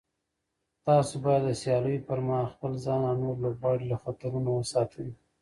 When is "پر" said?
2.09-2.19